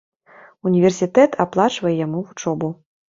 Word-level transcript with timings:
Універсітэт 0.69 1.37
аплачвае 1.45 1.93
яму 2.05 2.25
вучобу. 2.31 2.73